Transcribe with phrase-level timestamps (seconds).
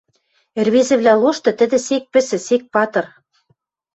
[0.59, 3.05] Ӹрвезӹвлӓ лошты тӹдӹ сек пӹсӹ, сек патыр.